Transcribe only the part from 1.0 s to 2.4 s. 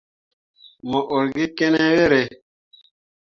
ur gi kene yerre?